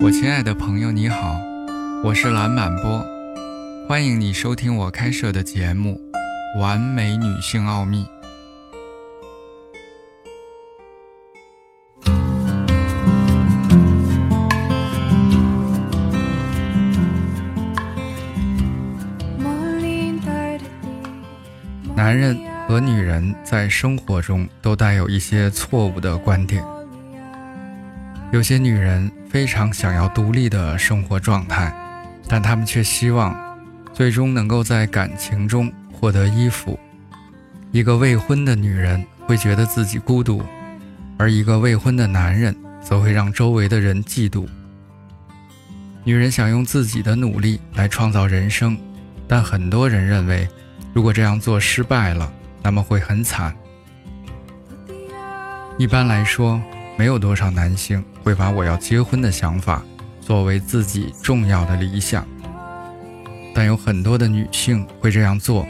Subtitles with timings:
[0.00, 1.40] 我亲爱的朋友，你好，
[2.04, 3.04] 我是蓝满波，
[3.88, 6.00] 欢迎你收听我开设的节目
[6.60, 8.04] 《完美女性奥秘》。
[21.96, 22.38] 男人
[22.68, 26.64] 和女人在生活中都带有一些错误的观点。
[28.30, 31.72] 有些女人非常想要独立的生活状态，
[32.28, 33.34] 但她们却希望
[33.94, 36.78] 最终能够在感情中获得依附。
[37.72, 40.42] 一个未婚的女人会觉得自己孤独，
[41.16, 44.46] 而一个未婚的男人则会让周围的人嫉妒。
[46.04, 48.78] 女人想用自己的努力来创造人生，
[49.26, 50.46] 但很多人认为。
[50.94, 53.54] 如果这样做失败了，那么会很惨。
[55.76, 56.60] 一般来说，
[56.96, 59.82] 没有多少男性会把我要结婚的想法
[60.20, 62.28] 作为自己重要的理想，
[63.54, 65.66] 但有很多的女性会这样做。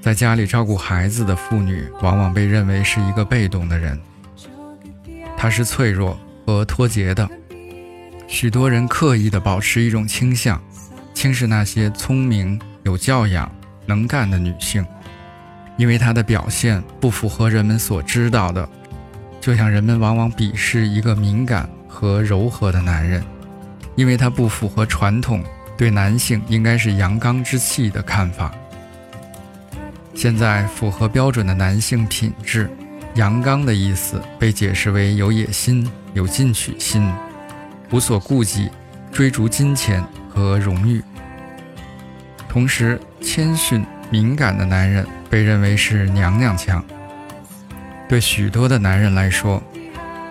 [0.00, 3.96] 在家里照顾孩子的妇女，往往被认为是一个被动的人，
[5.36, 7.30] 她是脆弱和脱节的。
[8.26, 10.60] 许多人刻意的保持一种倾向，
[11.14, 13.48] 轻视那些聪明有教养。
[13.86, 14.84] 能干的女性，
[15.76, 18.68] 因为她的表现不符合人们所知道的，
[19.40, 23.24] 就像人们往往鄙视一个敏感和柔和的男人，
[23.96, 25.42] 因为他不符合传统
[25.76, 28.52] 对男性应该是阳刚之气的看法。
[30.14, 32.68] 现在，符合标准的男性品质，
[33.14, 37.10] 阳刚的意思被解释为有野心、有进取心、
[37.90, 38.68] 无所顾忌、
[39.10, 41.02] 追逐金钱和荣誉。
[42.46, 46.84] 同时，谦逊敏感的男人被认为是娘娘腔。
[48.10, 49.62] 对许多的男人来说，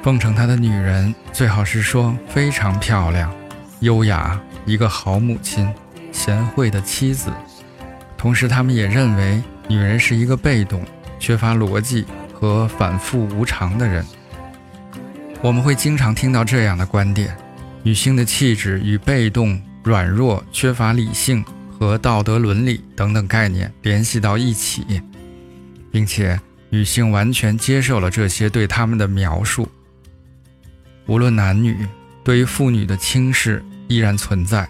[0.04, 3.34] 奉承他的女人最好是说非常漂亮、
[3.80, 5.66] 优雅，一个好母亲、
[6.12, 7.32] 贤惠的妻子。
[8.18, 10.86] 同时，他们也认为女人是一个被动、
[11.20, 14.06] 缺乏逻辑和反复无常的人。
[15.42, 17.34] 我们会经常听到这样的观点：
[17.82, 21.46] 女性的气质与被动、软弱、缺乏理性。
[21.80, 25.02] 和道德伦理等等概念联系到一起，
[25.90, 26.38] 并且
[26.70, 29.68] 女性完全接受了这些对他们的描述。
[31.08, 31.88] 无论男女，
[32.24, 34.70] 对于妇女的轻视依然存在。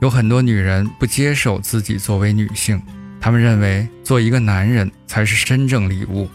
[0.00, 2.80] 有很多女人不接受自己作为女性，
[3.20, 6.28] 她们认为做一个男人才是真正礼物。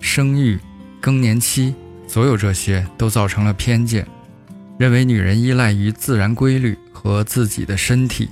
[0.00, 0.58] 生育、
[1.00, 1.74] 更年期，
[2.06, 4.06] 所有这些都造成了偏见，
[4.78, 8.28] 认为女人依赖于自然规律和自己的身体。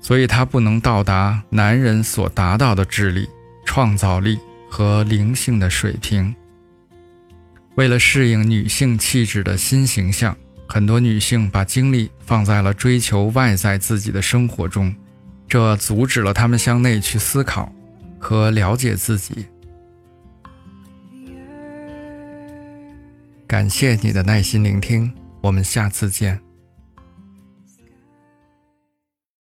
[0.00, 3.28] 所以，她不能到达男人所达到的智力、
[3.64, 6.34] 创造力和灵性的水平。
[7.76, 10.36] 为了适应女性气质的新形象，
[10.68, 14.94] 很多女性把精力放在了追求外在自己的生活中，
[15.48, 17.72] 这阻止了她们向内去思考
[18.18, 19.46] 和了解自己。
[23.46, 26.47] 感谢你的耐心聆听，我们下次见。